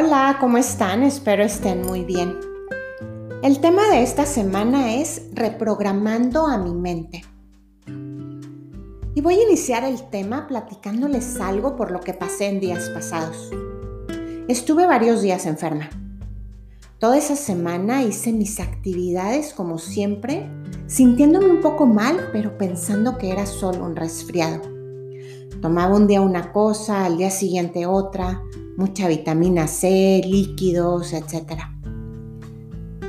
[0.00, 1.02] Hola, ¿cómo están?
[1.02, 2.38] Espero estén muy bien.
[3.42, 7.24] El tema de esta semana es reprogramando a mi mente.
[9.16, 13.50] Y voy a iniciar el tema platicándoles algo por lo que pasé en días pasados.
[14.46, 15.90] Estuve varios días enferma.
[17.00, 20.48] Toda esa semana hice mis actividades como siempre,
[20.86, 24.62] sintiéndome un poco mal, pero pensando que era solo un resfriado.
[25.60, 28.40] Tomaba un día una cosa, al día siguiente otra,
[28.78, 31.64] mucha vitamina C, líquidos, etc.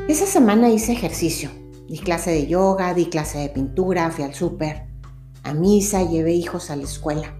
[0.07, 1.51] Esa semana hice ejercicio,
[1.87, 4.87] di clase de yoga, di clase de pintura, fui al súper,
[5.43, 7.35] a misa, llevé hijos a la escuela.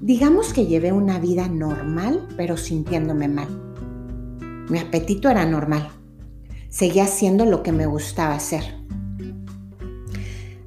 [0.00, 3.48] Digamos que llevé una vida normal, pero sintiéndome mal.
[4.70, 5.90] Mi apetito era normal.
[6.70, 8.62] Seguía haciendo lo que me gustaba hacer.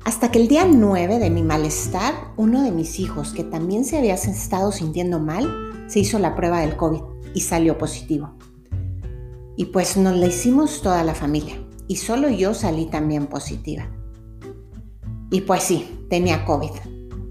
[0.04, 3.98] Hasta que el día 9 de mi malestar, uno de mis hijos, que también se
[3.98, 7.02] había estado sintiendo mal, se hizo la prueba del COVID
[7.34, 8.36] y salió positivo.
[9.56, 11.56] Y pues nos la hicimos toda la familia
[11.88, 13.90] y solo yo salí también positiva.
[15.32, 16.72] Y pues sí, tenía COVID.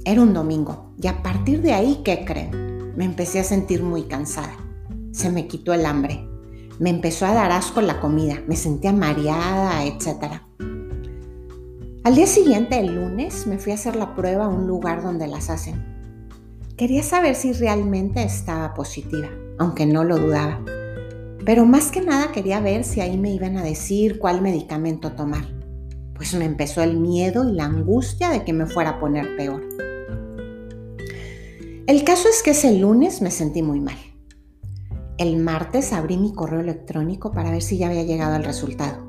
[0.05, 2.95] Era un domingo y a partir de ahí, ¿qué creen?
[2.97, 4.57] Me empecé a sentir muy cansada.
[5.13, 6.27] Se me quitó el hambre
[6.79, 10.43] me empezó a dar asco la comida, me sentía mareada, etc.
[12.05, 15.27] Al día siguiente, el lunes, me fui a hacer la prueba a un lugar donde
[15.27, 15.96] las hacen.
[16.77, 20.63] Quería saber si realmente estaba positiva, aunque no lo dudaba.
[21.47, 25.47] Pero más que nada quería ver si ahí me iban a decir cuál medicamento tomar.
[26.15, 29.67] Pues me empezó el miedo y la angustia de que me fuera a poner peor.
[31.87, 33.97] El caso es que ese lunes me sentí muy mal.
[35.17, 39.09] El martes abrí mi correo electrónico para ver si ya había llegado el resultado.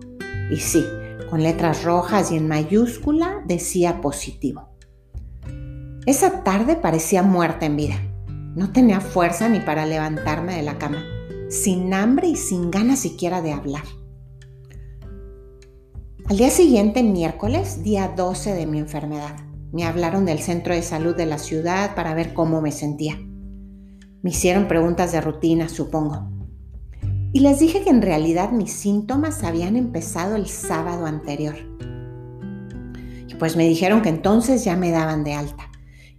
[0.50, 0.86] Y sí,
[1.30, 4.77] con letras rojas y en mayúscula decía positivo.
[6.08, 7.95] Esa tarde parecía muerta en vida.
[8.55, 11.03] No tenía fuerza ni para levantarme de la cama,
[11.50, 13.84] sin hambre y sin ganas siquiera de hablar.
[16.29, 19.35] Al día siguiente, miércoles, día 12 de mi enfermedad,
[19.73, 23.17] me hablaron del centro de salud de la ciudad para ver cómo me sentía.
[24.22, 26.29] Me hicieron preguntas de rutina, supongo.
[27.34, 31.56] Y les dije que en realidad mis síntomas habían empezado el sábado anterior.
[33.28, 35.69] Y pues me dijeron que entonces ya me daban de alta,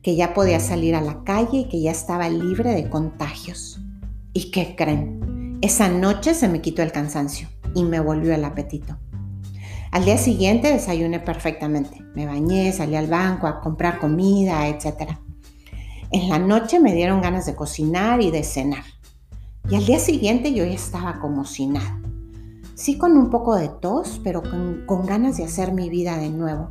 [0.03, 3.81] que ya podía salir a la calle y que ya estaba libre de contagios.
[4.33, 5.59] ¿Y qué creen?
[5.61, 8.97] Esa noche se me quitó el cansancio y me volvió el apetito.
[9.91, 12.05] Al día siguiente desayuné perfectamente.
[12.15, 15.19] Me bañé, salí al banco a comprar comida, etcétera.
[16.11, 18.85] En la noche me dieron ganas de cocinar y de cenar.
[19.69, 22.01] Y al día siguiente yo ya estaba como si nada.
[22.75, 26.71] Sí con un poco de tos, pero con, ganas de hacer mi vida de nuevo.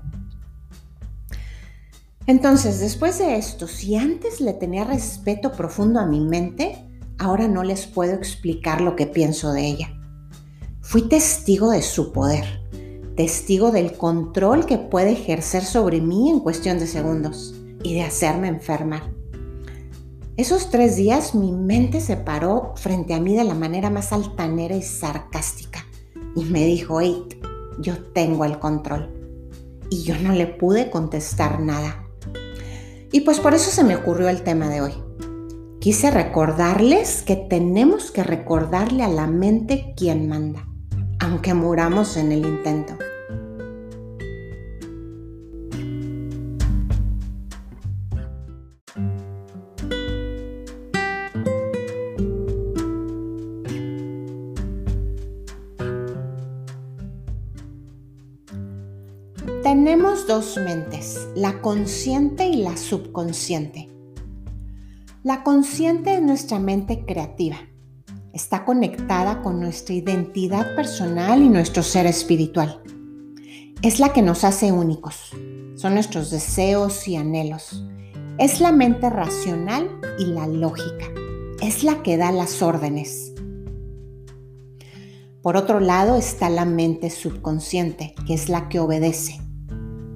[2.28, 6.86] Entonces, después de esto, si antes le tenía respeto profundo a mi mente,
[7.18, 9.94] ahora no les puedo explicar lo que pienso de ella.
[10.82, 12.46] Fui testigo de su poder,
[13.16, 18.50] testigo del control que puede ejercer sobre mí en cuestión de segundos y de hacerme
[18.50, 19.10] enfermar.
[20.36, 24.76] Esos tres días mi mente se paró frente a mí de la manera más altanera
[24.76, 25.86] y sarcástica
[26.36, 27.24] y me dijo, hey,
[27.80, 29.14] yo tengo el control.
[29.90, 32.07] Y yo no le pude contestar nada.
[33.12, 34.94] Y pues por eso se me ocurrió el tema de hoy.
[35.80, 40.68] Quise recordarles que tenemos que recordarle a la mente quién manda,
[41.20, 42.98] aunque muramos en el intento.
[60.64, 63.90] Mentes, la consciente y la subconsciente.
[65.24, 67.58] La consciente es nuestra mente creativa.
[68.34, 72.84] Está conectada con nuestra identidad personal y nuestro ser espiritual.
[73.82, 75.32] Es la que nos hace únicos.
[75.76, 77.84] Son nuestros deseos y anhelos.
[78.38, 81.06] Es la mente racional y la lógica.
[81.64, 83.34] Es la que da las órdenes.
[85.42, 89.42] Por otro lado está la mente subconsciente, que es la que obedece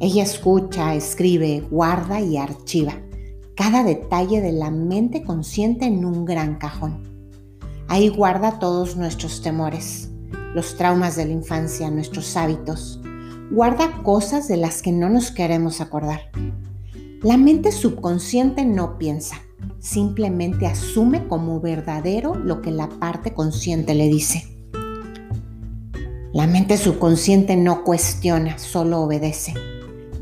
[0.02, 2.96] ella escucha, escribe, guarda y archiva
[3.56, 7.04] cada detalle de la mente consciente en un gran cajón.
[7.88, 10.10] Ahí guarda todos nuestros temores,
[10.56, 13.00] los traumas de la infancia, nuestros hábitos.
[13.52, 16.22] Guarda cosas de las que no nos queremos acordar.
[17.22, 19.36] La mente subconsciente no piensa,
[19.78, 24.48] simplemente asume como verdadero lo que la parte consciente le dice.
[26.34, 29.54] La mente subconsciente no cuestiona, solo obedece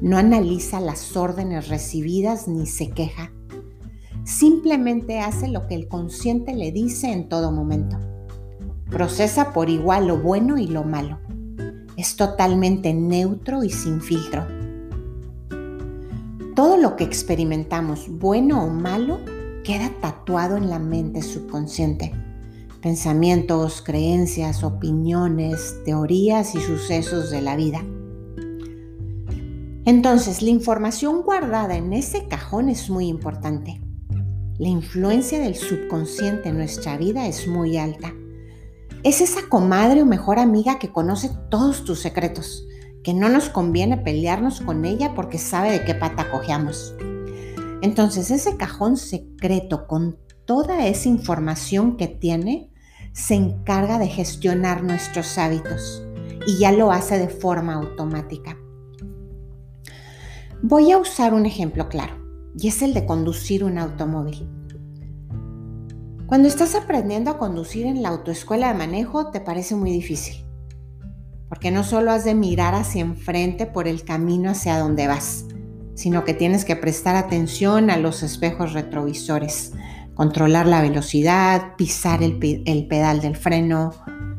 [0.01, 3.31] no analiza las órdenes recibidas ni se queja.
[4.23, 7.97] Simplemente hace lo que el consciente le dice en todo momento.
[8.89, 11.19] procesa por igual lo bueno y lo malo.
[11.95, 14.47] Es totalmente neutro y sin filtro.
[16.55, 19.19] Todo lo que experimentamos, bueno o malo,
[19.63, 22.11] queda tatuado en la mente subconsciente.
[22.81, 27.83] Pensamientos, creencias, opiniones, teorías y sucesos de la vida.
[29.85, 33.81] Entonces, la información guardada en ese cajón es muy importante.
[34.57, 38.13] La influencia del subconsciente en nuestra vida es muy alta.
[39.03, 42.67] Es esa comadre o mejor amiga que conoce todos tus secretos,
[43.03, 46.93] que no nos conviene pelearnos con ella porque sabe de qué pata cojeamos.
[47.81, 52.69] Entonces, ese cajón secreto con toda esa información que tiene,
[53.13, 56.03] se encarga de gestionar nuestros hábitos
[56.45, 58.57] y ya lo hace de forma automática.
[60.61, 62.15] Voy a usar un ejemplo claro
[62.57, 64.45] y es el de conducir un automóvil.
[66.25, 70.45] Cuando estás aprendiendo a conducir en la autoescuela de manejo te parece muy difícil,
[71.47, 75.45] porque no solo has de mirar hacia enfrente por el camino hacia donde vas,
[75.95, 79.71] sino que tienes que prestar atención a los espejos retrovisores,
[80.13, 83.91] controlar la velocidad, pisar el, el pedal del freno,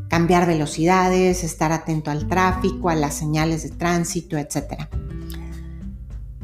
[0.09, 4.87] cambiar velocidades, estar atento al tráfico, a las señales de tránsito, etc.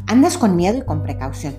[0.09, 1.57] Andas con miedo y con precaución.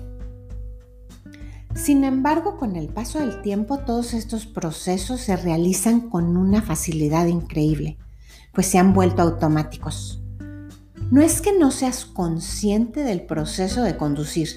[1.74, 7.26] Sin embargo, con el paso del tiempo, todos estos procesos se realizan con una facilidad
[7.26, 7.98] increíble,
[8.52, 10.22] pues se han vuelto automáticos.
[11.10, 14.48] No es que no seas consciente del proceso de conducir,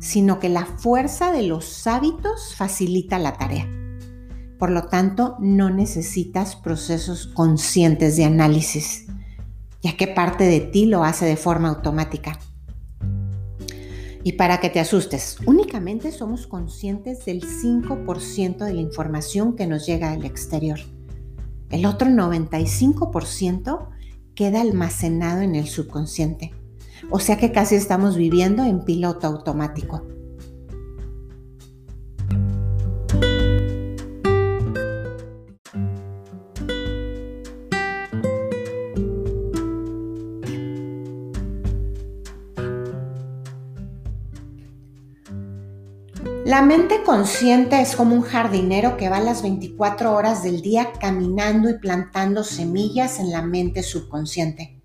[0.00, 3.68] sino que la fuerza de los hábitos facilita la tarea.
[4.58, 9.06] Por lo tanto, no necesitas procesos conscientes de análisis,
[9.80, 12.38] ya que parte de ti lo hace de forma automática.
[14.28, 19.86] Y para que te asustes, únicamente somos conscientes del 5% de la información que nos
[19.86, 20.78] llega del exterior.
[21.70, 23.88] El otro 95%
[24.34, 26.52] queda almacenado en el subconsciente.
[27.10, 30.06] O sea que casi estamos viviendo en piloto automático.
[46.68, 51.78] Mente consciente es como un jardinero que va las 24 horas del día caminando y
[51.78, 54.78] plantando semillas en la mente subconsciente.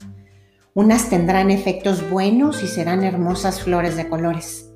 [0.74, 4.72] Unas tendrán efectos buenos y serán hermosas flores de colores,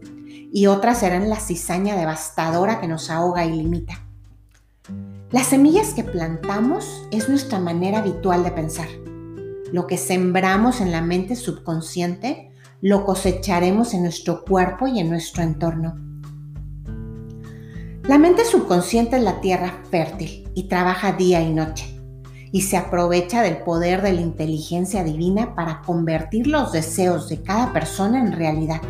[0.52, 4.06] y otras serán la cizaña devastadora que nos ahoga y limita.
[5.32, 8.90] Las semillas que plantamos es nuestra manera habitual de pensar.
[9.72, 12.52] Lo que sembramos en la mente subconsciente
[12.82, 16.07] lo cosecharemos en nuestro cuerpo y en nuestro entorno.
[18.08, 21.94] La mente subconsciente es la tierra fértil y trabaja día y noche
[22.54, 27.74] y se aprovecha del poder de la inteligencia divina para convertir los deseos de cada
[27.74, 28.82] persona en realidad.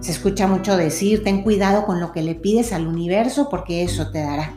[0.00, 4.10] Se escucha mucho decir, ten cuidado con lo que le pides al universo porque eso
[4.10, 4.52] te dará.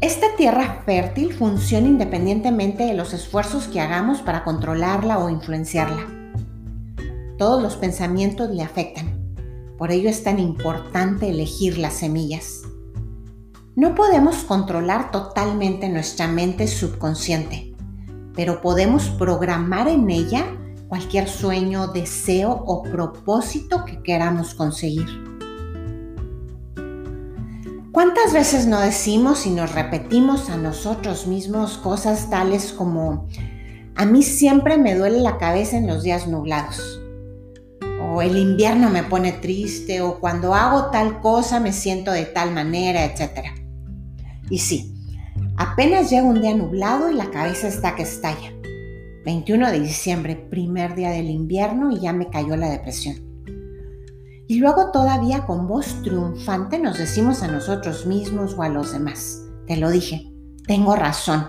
[0.00, 6.08] Esta tierra fértil funciona independientemente de los esfuerzos que hagamos para controlarla o influenciarla.
[7.38, 9.17] Todos los pensamientos le afectan
[9.78, 12.62] por ello es tan importante elegir las semillas.
[13.76, 17.76] No podemos controlar totalmente nuestra mente subconsciente,
[18.34, 20.44] pero podemos programar en ella
[20.88, 25.06] cualquier sueño, deseo o propósito que queramos conseguir.
[27.92, 33.28] ¿Cuántas veces no decimos y nos repetimos a nosotros mismos cosas tales como,
[33.94, 36.97] a mí siempre me duele la cabeza en los días nublados?
[38.10, 42.52] O el invierno me pone triste, o cuando hago tal cosa me siento de tal
[42.52, 43.48] manera, etc.
[44.48, 44.94] Y sí,
[45.56, 48.52] apenas llega un día nublado y la cabeza está que estalla.
[49.24, 53.16] 21 de diciembre, primer día del invierno y ya me cayó la depresión.
[54.46, 59.42] Y luego todavía con voz triunfante nos decimos a nosotros mismos o a los demás,
[59.66, 60.32] te lo dije,
[60.66, 61.48] tengo razón,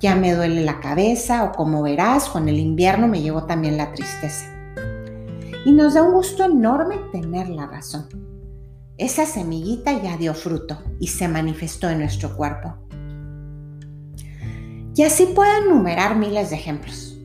[0.00, 3.92] ya me duele la cabeza o como verás, con el invierno me llegó también la
[3.92, 4.53] tristeza
[5.64, 8.08] y nos da un gusto enorme tener la razón.
[8.96, 12.76] Esa semillita ya dio fruto y se manifestó en nuestro cuerpo.
[14.94, 17.18] Y así puedo enumerar miles de ejemplos.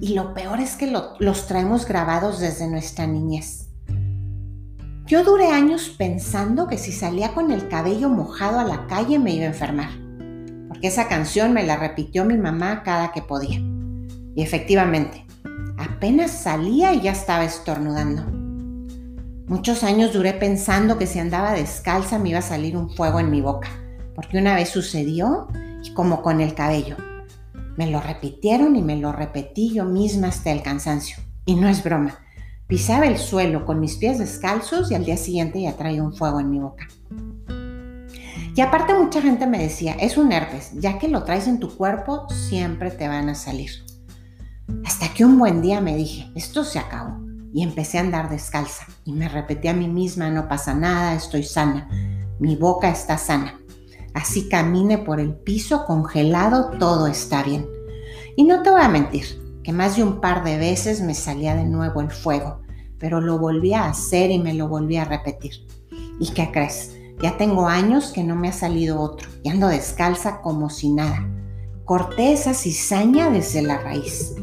[0.00, 3.68] Y lo peor es que los traemos grabados desde nuestra niñez.
[5.10, 9.34] Yo duré años pensando que si salía con el cabello mojado a la calle me
[9.34, 9.90] iba a enfermar,
[10.68, 13.58] porque esa canción me la repitió mi mamá cada que podía.
[14.36, 15.26] Y efectivamente,
[15.78, 18.24] Apenas salía y ya estaba estornudando.
[19.46, 23.30] Muchos años duré pensando que si andaba descalza me iba a salir un fuego en
[23.30, 23.68] mi boca,
[24.14, 25.48] porque una vez sucedió
[25.82, 26.96] y como con el cabello.
[27.76, 31.16] Me lo repitieron y me lo repetí yo misma hasta el cansancio.
[31.46, 32.20] Y no es broma.
[32.66, 36.38] Pisaba el suelo con mis pies descalzos y al día siguiente ya traía un fuego
[36.38, 36.86] en mi boca.
[38.54, 41.76] Y aparte mucha gente me decía, es un herpes, ya que lo traes en tu
[41.76, 43.70] cuerpo, siempre te van a salir.
[44.84, 47.18] Hasta que un buen día me dije, esto se acabó.
[47.52, 48.86] Y empecé a andar descalza.
[49.04, 51.88] Y me repetí a mí misma, no pasa nada, estoy sana.
[52.38, 53.60] Mi boca está sana.
[54.14, 57.66] Así camine por el piso congelado, todo está bien.
[58.36, 59.24] Y no te voy a mentir,
[59.62, 62.60] que más de un par de veces me salía de nuevo el fuego,
[62.98, 65.66] pero lo volví a hacer y me lo volví a repetir.
[66.18, 66.96] ¿Y qué crees?
[67.22, 71.28] Ya tengo años que no me ha salido otro y ando descalza como si nada.
[71.84, 74.34] Corté esa cizaña desde la raíz.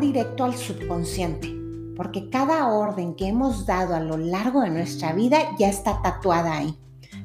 [0.00, 1.48] Directo al subconsciente,
[1.96, 6.56] porque cada orden que hemos dado a lo largo de nuestra vida ya está tatuada
[6.56, 6.76] ahí,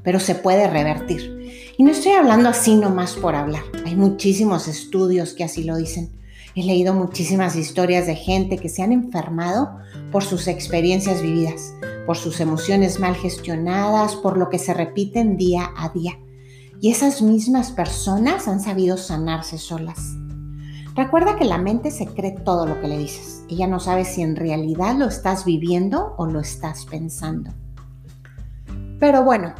[0.04, 1.74] pero se puede revertir.
[1.78, 6.12] Y no estoy hablando así nomás por hablar, hay muchísimos estudios que así lo dicen.
[6.56, 9.80] He leído muchísimas historias de gente que se han enfermado
[10.12, 11.74] por sus experiencias vividas,
[12.06, 16.20] por sus emociones mal gestionadas, por lo que se repiten día a día.
[16.80, 20.16] Y esas mismas personas han sabido sanarse solas.
[20.98, 23.46] Recuerda que la mente se cree todo lo que le dices.
[23.50, 27.52] Ella no sabe si en realidad lo estás viviendo o lo estás pensando.
[29.00, 29.54] Pero bueno,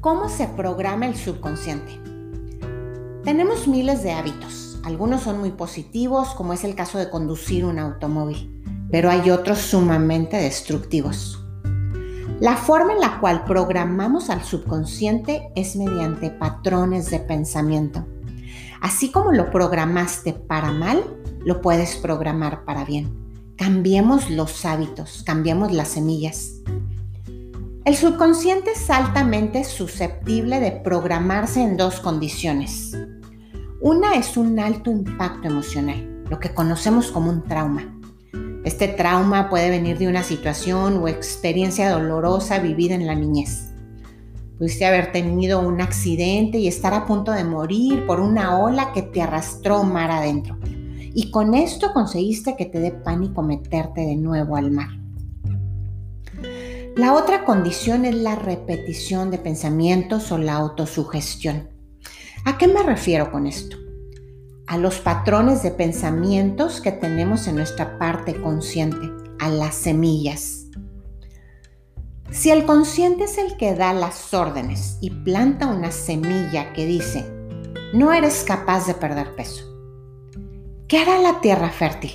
[0.00, 2.00] ¿cómo se programa el subconsciente?
[3.24, 4.78] Tenemos miles de hábitos.
[4.84, 9.58] Algunos son muy positivos, como es el caso de conducir un automóvil, pero hay otros
[9.58, 11.44] sumamente destructivos.
[12.38, 18.06] La forma en la cual programamos al subconsciente es mediante patrones de pensamiento.
[18.84, 21.02] Así como lo programaste para mal,
[21.42, 23.54] lo puedes programar para bien.
[23.56, 26.60] Cambiemos los hábitos, cambiemos las semillas.
[27.86, 32.94] El subconsciente es altamente susceptible de programarse en dos condiciones.
[33.80, 37.98] Una es un alto impacto emocional, lo que conocemos como un trauma.
[38.66, 43.73] Este trauma puede venir de una situación o experiencia dolorosa vivida en la niñez.
[44.58, 49.02] Pudiste haber tenido un accidente y estar a punto de morir por una ola que
[49.02, 50.58] te arrastró mar adentro.
[51.12, 54.88] Y con esto conseguiste que te dé pánico meterte de nuevo al mar.
[56.96, 61.68] La otra condición es la repetición de pensamientos o la autosugestión.
[62.44, 63.76] ¿A qué me refiero con esto?
[64.68, 70.63] A los patrones de pensamientos que tenemos en nuestra parte consciente, a las semillas.
[72.30, 77.24] Si el consciente es el que da las órdenes y planta una semilla que dice,
[77.92, 79.64] no eres capaz de perder peso,
[80.88, 82.10] ¿qué hará la tierra fértil?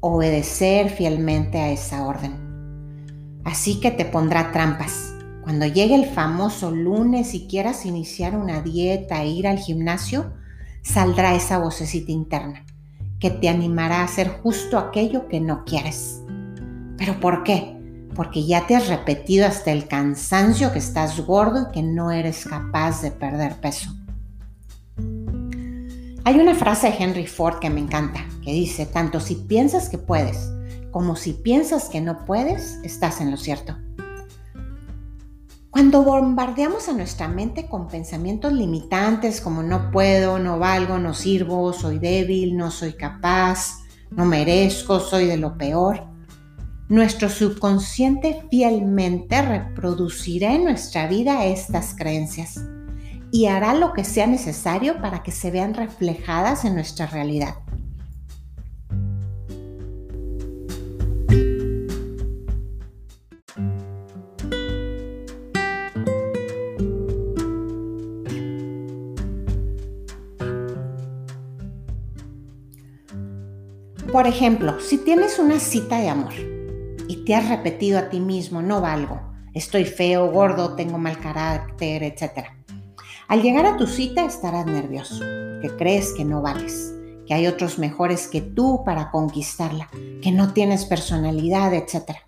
[0.00, 3.40] Obedecer fielmente a esa orden.
[3.44, 5.14] Así que te pondrá trampas.
[5.42, 10.32] Cuando llegue el famoso lunes y quieras iniciar una dieta e ir al gimnasio,
[10.82, 12.66] saldrá esa vocecita interna
[13.20, 16.22] que te animará a hacer justo aquello que no quieres.
[16.96, 17.77] ¿Pero por qué?
[18.18, 22.44] Porque ya te has repetido hasta el cansancio que estás gordo y que no eres
[22.46, 23.94] capaz de perder peso.
[26.24, 29.98] Hay una frase de Henry Ford que me encanta, que dice, tanto si piensas que
[29.98, 30.50] puedes
[30.90, 33.76] como si piensas que no puedes, estás en lo cierto.
[35.70, 41.72] Cuando bombardeamos a nuestra mente con pensamientos limitantes como no puedo, no valgo, no sirvo,
[41.72, 43.78] soy débil, no soy capaz,
[44.10, 46.07] no merezco, soy de lo peor,
[46.88, 52.60] nuestro subconsciente fielmente reproducirá en nuestra vida estas creencias
[53.30, 57.56] y hará lo que sea necesario para que se vean reflejadas en nuestra realidad.
[74.10, 76.57] Por ejemplo, si tienes una cita de amor,
[77.08, 79.20] y te has repetido a ti mismo, no valgo,
[79.54, 82.48] estoy feo, gordo, tengo mal carácter, etc.
[83.26, 85.24] Al llegar a tu cita estarás nervioso,
[85.60, 86.94] que crees que no vales,
[87.26, 89.88] que hay otros mejores que tú para conquistarla,
[90.22, 92.18] que no tienes personalidad, etc.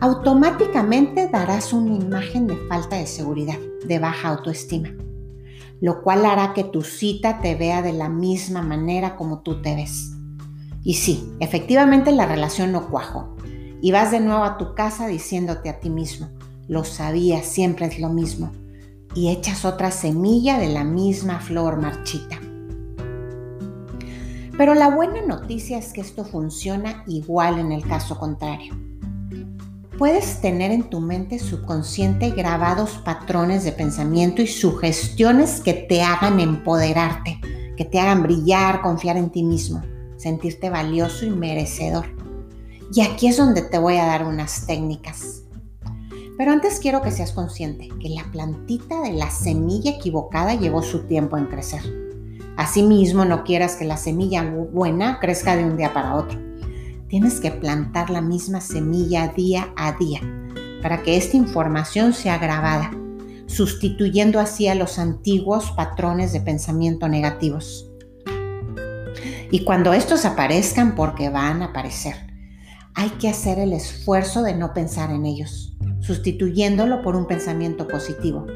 [0.00, 4.90] Automáticamente darás una imagen de falta de seguridad, de baja autoestima,
[5.80, 9.74] lo cual hará que tu cita te vea de la misma manera como tú te
[9.74, 10.12] ves.
[10.82, 13.36] Y sí, efectivamente la relación no cuajo,
[13.82, 16.28] y vas de nuevo a tu casa diciéndote a ti mismo,
[16.68, 18.52] lo sabía, siempre es lo mismo.
[19.14, 22.38] Y echas otra semilla de la misma flor marchita.
[24.56, 28.74] Pero la buena noticia es que esto funciona igual en el caso contrario.
[29.98, 36.38] Puedes tener en tu mente subconsciente grabados patrones de pensamiento y sugestiones que te hagan
[36.38, 37.40] empoderarte,
[37.76, 39.82] que te hagan brillar, confiar en ti mismo,
[40.16, 42.19] sentirte valioso y merecedor.
[42.92, 45.42] Y aquí es donde te voy a dar unas técnicas.
[46.36, 51.06] Pero antes quiero que seas consciente que la plantita de la semilla equivocada llevó su
[51.06, 51.82] tiempo en crecer.
[52.56, 56.38] Asimismo, no quieras que la semilla buena crezca de un día para otro.
[57.08, 60.20] Tienes que plantar la misma semilla día a día
[60.82, 62.90] para que esta información sea grabada,
[63.46, 67.88] sustituyendo así a los antiguos patrones de pensamiento negativos.
[69.50, 72.29] Y cuando estos aparezcan, porque van a aparecer,
[72.94, 78.46] hay que hacer el esfuerzo de no pensar en ellos, sustituyéndolo por un pensamiento positivo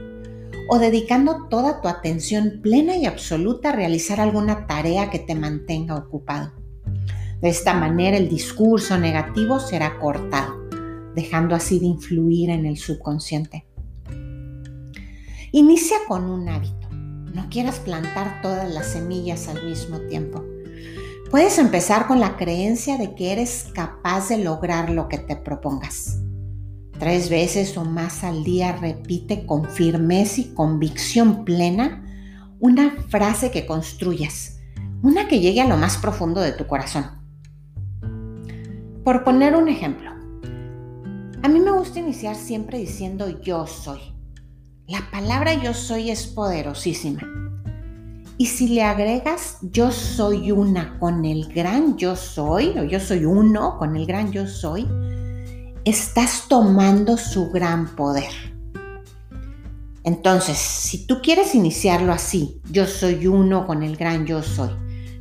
[0.69, 5.97] o dedicando toda tu atención plena y absoluta a realizar alguna tarea que te mantenga
[5.97, 6.53] ocupado.
[7.41, 10.55] De esta manera el discurso negativo será cortado,
[11.15, 13.67] dejando así de influir en el subconsciente.
[15.53, 16.89] Inicia con un hábito.
[16.91, 20.45] No quieras plantar todas las semillas al mismo tiempo.
[21.35, 26.21] Puedes empezar con la creencia de que eres capaz de lograr lo que te propongas.
[26.97, 32.05] Tres veces o más al día repite con firmeza y convicción plena
[32.61, 34.61] una frase que construyas,
[35.03, 37.05] una que llegue a lo más profundo de tu corazón.
[39.03, 40.13] Por poner un ejemplo,
[41.43, 43.99] a mí me gusta iniciar siempre diciendo yo soy.
[44.87, 47.23] La palabra yo soy es poderosísima.
[48.37, 53.25] Y si le agregas yo soy una con el gran yo soy, o yo soy
[53.25, 54.89] uno con el gran yo soy,
[55.85, 58.33] estás tomando su gran poder.
[60.03, 64.71] Entonces, si tú quieres iniciarlo así, yo soy uno con el gran yo soy,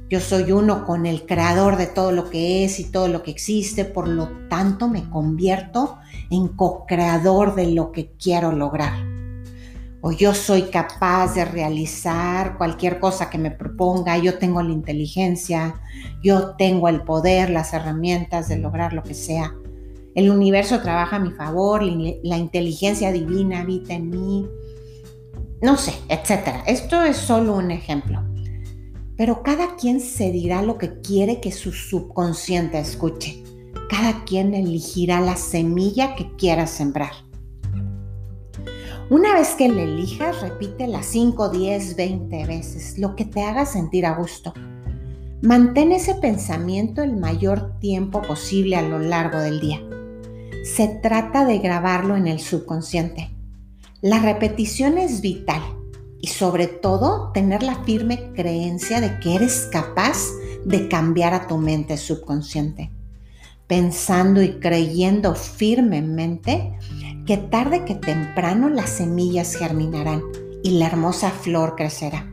[0.10, 3.32] yo soy uno con el creador de todo lo que es y todo lo que
[3.32, 6.00] existe, por lo tanto me convierto
[6.32, 9.13] en co-creador de lo que quiero lograr
[10.06, 15.76] o yo soy capaz de realizar cualquier cosa que me proponga, yo tengo la inteligencia,
[16.22, 19.56] yo tengo el poder, las herramientas de lograr lo que sea.
[20.14, 24.46] El universo trabaja a mi favor, la inteligencia divina habita en mí,
[25.62, 26.66] no sé, etcétera.
[26.68, 28.22] Esto es solo un ejemplo.
[29.16, 33.42] Pero cada quien se dirá lo que quiere que su subconsciente escuche.
[33.90, 37.14] Cada quien elegirá la semilla que quiera sembrar.
[39.10, 44.06] Una vez que le elijas, repítela 5, 10, 20 veces, lo que te haga sentir
[44.06, 44.54] a gusto.
[45.42, 49.82] Mantén ese pensamiento el mayor tiempo posible a lo largo del día.
[50.64, 53.30] Se trata de grabarlo en el subconsciente.
[54.02, 55.62] La repetición es vital
[56.22, 60.30] y sobre todo tener la firme creencia de que eres capaz
[60.64, 62.90] de cambiar a tu mente subconsciente.
[63.68, 66.78] Pensando y creyendo firmemente
[67.26, 70.22] que tarde que temprano las semillas germinarán
[70.64, 72.30] y la hermosa flor crecerá.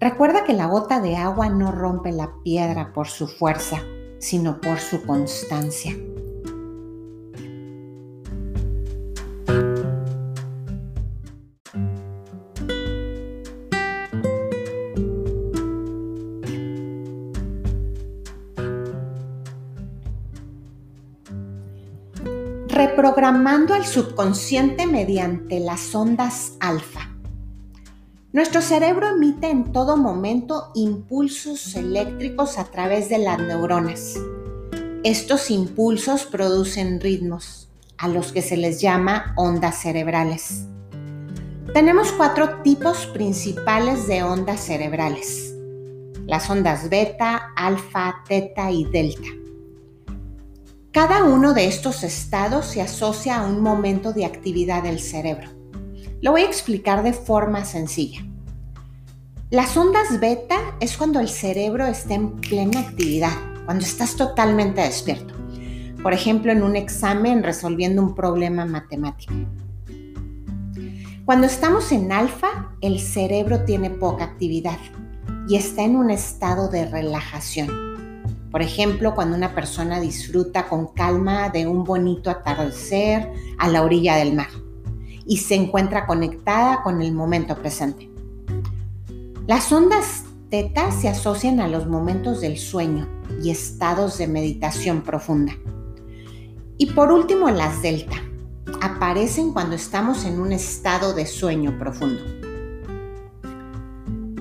[0.00, 3.82] Recuerda que la gota de agua no rompe la piedra por su fuerza,
[4.18, 5.96] sino por su constancia.
[22.76, 27.10] Reprogramando al subconsciente mediante las ondas alfa.
[28.32, 34.16] Nuestro cerebro emite en todo momento impulsos eléctricos a través de las neuronas.
[35.04, 40.66] Estos impulsos producen ritmos, a los que se les llama ondas cerebrales.
[41.72, 45.54] Tenemos cuatro tipos principales de ondas cerebrales.
[46.26, 49.45] Las ondas beta, alfa, teta y delta.
[50.96, 55.50] Cada uno de estos estados se asocia a un momento de actividad del cerebro.
[56.22, 58.24] Lo voy a explicar de forma sencilla.
[59.50, 63.34] Las ondas beta es cuando el cerebro está en plena actividad,
[63.66, 65.34] cuando estás totalmente despierto.
[66.02, 69.34] Por ejemplo, en un examen resolviendo un problema matemático.
[71.26, 74.78] Cuando estamos en alfa, el cerebro tiene poca actividad
[75.46, 77.95] y está en un estado de relajación.
[78.56, 84.16] Por ejemplo, cuando una persona disfruta con calma de un bonito atardecer a la orilla
[84.16, 84.48] del mar
[85.26, 88.10] y se encuentra conectada con el momento presente.
[89.46, 93.06] Las ondas teta se asocian a los momentos del sueño
[93.42, 95.52] y estados de meditación profunda.
[96.78, 98.16] Y por último, las delta.
[98.80, 102.45] aparecen cuando estamos en un estado de sueño profundo.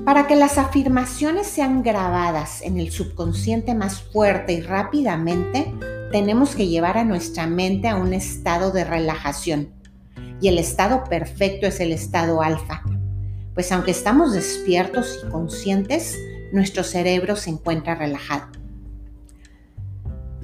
[0.06, 5.74] Para que las afirmaciones sean grabadas en el subconsciente más fuerte y rápidamente,
[6.12, 9.74] tenemos que llevar a nuestra mente a un estado de relajación.
[10.40, 12.84] Y el estado perfecto es el estado alfa,
[13.56, 16.16] pues aunque estamos despiertos y conscientes,
[16.54, 18.46] nuestro cerebro se encuentra relajado.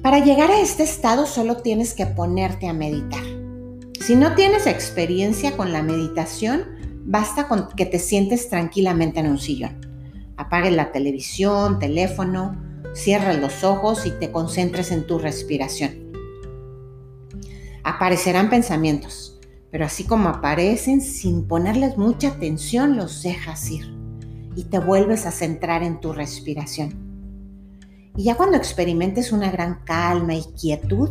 [0.02, 3.22] Para llegar a este estado solo tienes que ponerte a meditar.
[4.00, 6.64] Si no tienes experiencia con la meditación,
[7.04, 9.80] basta con que te sientes tranquilamente en un sillón.
[10.36, 12.56] Apagues la televisión, teléfono,
[12.94, 16.12] cierres los ojos y te concentres en tu respiración.
[17.84, 23.92] Aparecerán pensamientos, pero así como aparecen, sin ponerles mucha atención, los dejas ir
[24.54, 27.12] y te vuelves a centrar en tu respiración.
[28.16, 31.08] Y ya cuando experimentes una gran calma y quietud,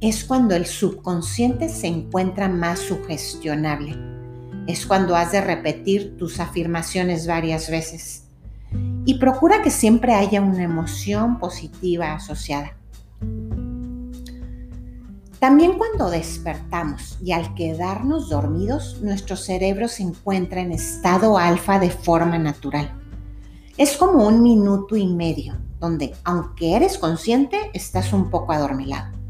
[0.00, 3.96] es cuando el subconsciente se encuentra más sugestionable.
[4.66, 8.28] Es cuando has de repetir tus afirmaciones varias veces.
[9.04, 12.76] Y procura que siempre haya una emoción positiva asociada.
[15.40, 21.90] También cuando despertamos y al quedarnos dormidos, nuestro cerebro se encuentra en estado alfa de
[21.90, 22.92] forma natural.
[23.76, 29.21] Es como un minuto y medio, donde aunque eres consciente, estás un poco adormilado.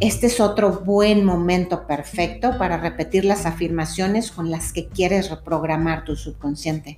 [0.00, 6.04] Este es otro buen momento perfecto para repetir las afirmaciones con las que quieres reprogramar
[6.04, 6.96] tu subconsciente.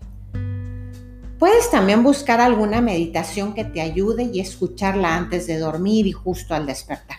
[1.40, 6.54] Puedes también buscar alguna meditación que te ayude y escucharla antes de dormir y justo
[6.54, 7.16] al despertar.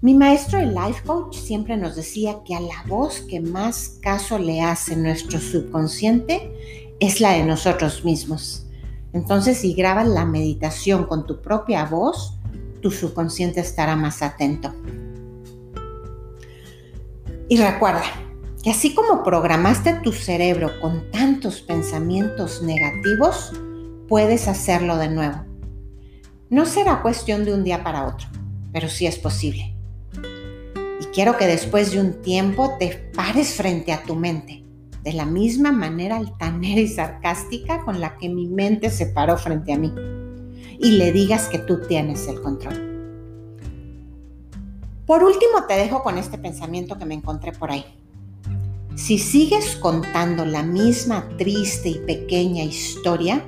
[0.00, 4.36] Mi maestro el life coach siempre nos decía que a la voz que más caso
[4.36, 8.66] le hace nuestro subconsciente es la de nosotros mismos.
[9.12, 12.33] Entonces, si grabas la meditación con tu propia voz,
[12.84, 14.70] tu subconsciente estará más atento.
[17.48, 18.02] Y recuerda
[18.62, 23.54] que así como programaste tu cerebro con tantos pensamientos negativos,
[24.06, 25.46] puedes hacerlo de nuevo.
[26.50, 28.28] No será cuestión de un día para otro,
[28.70, 29.74] pero sí es posible.
[31.14, 34.62] Quiero que después de un tiempo te pares frente a tu mente,
[35.02, 39.72] de la misma manera altanera y sarcástica con la que mi mente se paró frente
[39.72, 39.90] a mí,
[40.78, 42.94] y le digas que tú tienes el control.
[45.06, 47.84] Por último, te dejo con este pensamiento que me encontré por ahí.
[48.94, 53.44] Si sigues contando la misma triste y pequeña historia,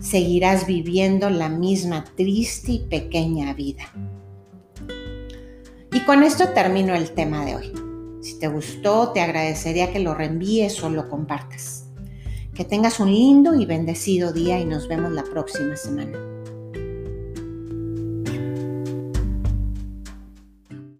[0.00, 3.84] seguirás viviendo la misma triste y pequeña vida.
[5.92, 7.72] Y con esto termino el tema de hoy.
[8.20, 11.86] Si te gustó, te agradecería que lo reenvíes o lo compartas.
[12.54, 16.35] Que tengas un lindo y bendecido día y nos vemos la próxima semana.